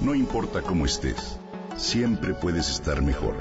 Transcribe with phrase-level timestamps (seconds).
[0.00, 1.38] No importa cómo estés,
[1.76, 3.36] siempre puedes estar mejor.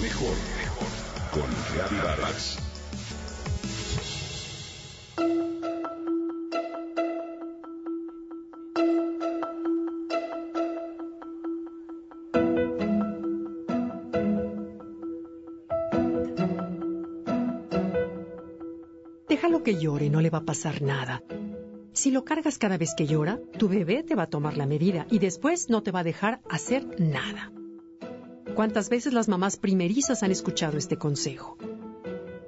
[0.00, 0.86] Mejor, mejor.
[1.32, 2.58] Con Reavivadas.
[19.28, 21.22] Déjalo que llore, no le va a pasar nada.
[21.96, 25.06] Si lo cargas cada vez que llora, tu bebé te va a tomar la medida
[25.10, 27.50] y después no te va a dejar hacer nada.
[28.54, 31.56] ¿Cuántas veces las mamás primerizas han escuchado este consejo?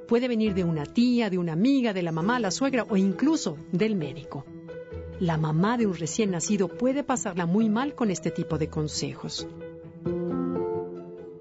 [0.07, 3.57] Puede venir de una tía, de una amiga, de la mamá, la suegra o incluso
[3.73, 4.45] del médico.
[5.19, 9.49] La mamá de un recién nacido puede pasarla muy mal con este tipo de consejos.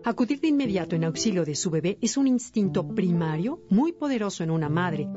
[0.05, 4.51] Acudir de inmediato en auxilio de su bebé es un instinto primario muy poderoso en
[4.51, 5.09] una madre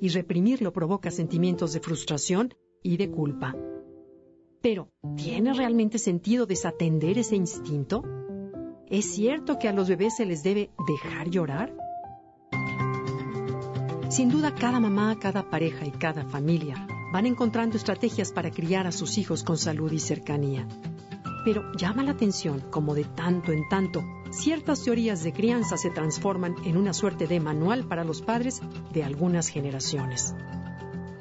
[0.00, 3.54] y reprimirlo provoca sentimientos de frustración y de culpa.
[4.62, 8.02] Pero, ¿tiene realmente sentido desatender ese instinto?
[8.88, 11.76] ¿Es cierto que a los bebés se les debe dejar llorar?
[14.08, 18.92] Sin duda, cada mamá, cada pareja y cada familia van encontrando estrategias para criar a
[18.92, 20.66] sus hijos con salud y cercanía.
[21.46, 26.56] Pero llama la atención como de tanto en tanto ciertas teorías de crianza se transforman
[26.64, 28.60] en una suerte de manual para los padres
[28.92, 30.34] de algunas generaciones.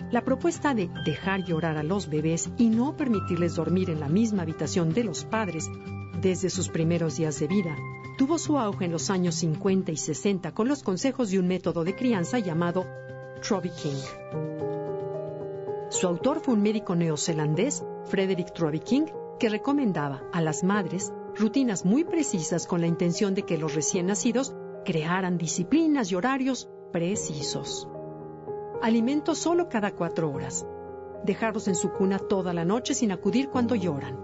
[0.09, 4.41] La propuesta de dejar llorar a los bebés y no permitirles dormir en la misma
[4.41, 5.69] habitación de los padres
[6.19, 7.75] desde sus primeros días de vida
[8.17, 11.83] tuvo su auge en los años 50 y 60 con los consejos de un método
[11.83, 12.87] de crianza llamado
[13.47, 14.01] Troby King.
[15.91, 19.05] Su autor fue un médico neozelandés, Frederick Troby King,
[19.39, 24.07] que recomendaba a las madres rutinas muy precisas con la intención de que los recién
[24.07, 24.55] nacidos
[24.85, 27.87] crearan disciplinas y horarios precisos.
[28.81, 30.65] Alimento solo cada cuatro horas.
[31.23, 34.19] Dejarlos en su cuna toda la noche sin acudir cuando lloran.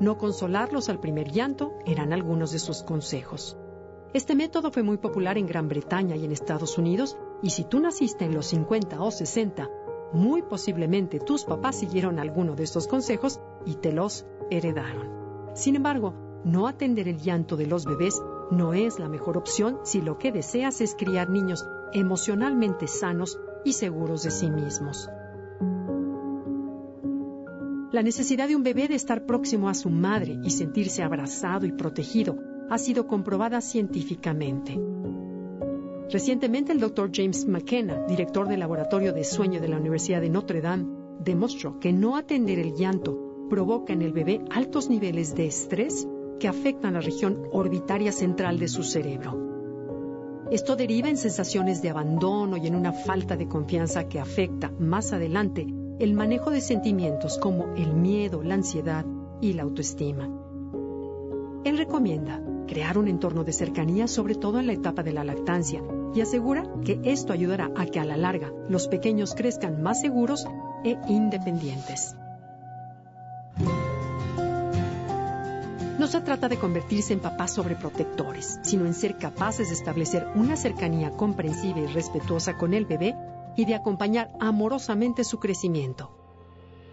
[0.00, 3.56] No consolarlos al primer llanto eran algunos de sus consejos.
[4.14, 7.80] Este método fue muy popular en Gran Bretaña y en Estados Unidos, y si tú
[7.80, 9.68] naciste en los 50 o 60,
[10.12, 15.08] muy posiblemente tus papás siguieron alguno de estos consejos y te los heredaron.
[15.54, 16.14] Sin embargo,
[16.44, 18.20] no atender el llanto de los bebés
[18.50, 23.72] no es la mejor opción si lo que deseas es criar niños emocionalmente sanos y
[23.72, 25.10] seguros de sí mismos.
[27.90, 31.72] La necesidad de un bebé de estar próximo a su madre y sentirse abrazado y
[31.72, 32.36] protegido
[32.70, 34.78] ha sido comprobada científicamente.
[36.10, 37.10] Recientemente el Dr.
[37.12, 40.86] James McKenna, director del Laboratorio de Sueño de la Universidad de Notre Dame,
[41.20, 46.08] demostró que no atender el llanto provoca en el bebé altos niveles de estrés
[46.40, 50.46] que afectan la región orbitaria central de su cerebro.
[50.50, 55.12] Esto deriva en sensaciones de abandono y en una falta de confianza que afecta más
[55.12, 55.66] adelante
[55.98, 59.04] el manejo de sentimientos como el miedo, la ansiedad
[59.42, 60.30] y la autoestima.
[61.64, 65.82] Él recomienda crear un entorno de cercanía, sobre todo en la etapa de la lactancia,
[66.14, 70.46] y asegura que esto ayudará a que a la larga los pequeños crezcan más seguros
[70.84, 72.14] e independientes.
[75.98, 80.56] No se trata de convertirse en papás sobreprotectores, sino en ser capaces de establecer una
[80.56, 83.16] cercanía comprensiva y respetuosa con el bebé
[83.56, 86.16] y de acompañar amorosamente su crecimiento.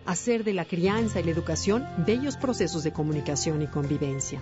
[0.07, 4.41] Hacer de la crianza y la educación bellos procesos de comunicación y convivencia.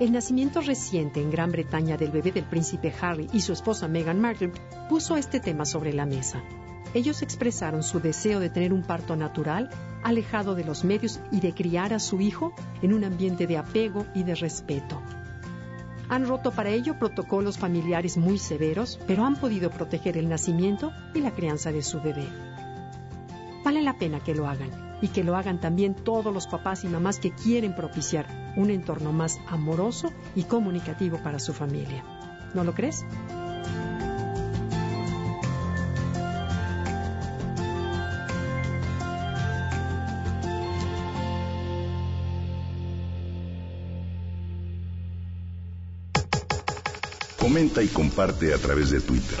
[0.00, 4.18] El nacimiento reciente en Gran Bretaña del bebé del príncipe Harry y su esposa Meghan
[4.18, 4.50] Markle
[4.88, 6.42] puso este tema sobre la mesa.
[6.94, 9.68] Ellos expresaron su deseo de tener un parto natural,
[10.02, 14.06] alejado de los medios y de criar a su hijo en un ambiente de apego
[14.14, 15.02] y de respeto.
[16.08, 21.20] Han roto para ello protocolos familiares muy severos, pero han podido proteger el nacimiento y
[21.20, 22.26] la crianza de su bebé.
[23.64, 26.88] Vale la pena que lo hagan y que lo hagan también todos los papás y
[26.88, 28.26] mamás que quieren propiciar
[28.56, 32.04] un entorno más amoroso y comunicativo para su familia.
[32.54, 33.04] ¿No lo crees?
[47.38, 49.40] Comenta y comparte a través de Twitter.